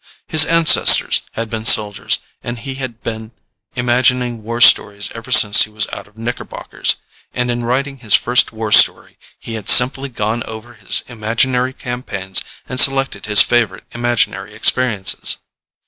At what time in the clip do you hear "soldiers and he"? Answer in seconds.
1.63-2.73